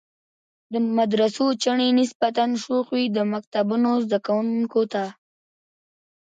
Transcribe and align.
د 0.73 0.73
مدرسو 0.97 1.45
چڼې 1.63 1.87
نسبتاً 1.99 2.45
شوخ 2.63 2.85
وي، 2.95 3.05
د 3.15 3.17
مکتبونو 3.33 3.89
زده 4.05 4.19
کوونکو 4.25 4.81
ته. 4.93 5.03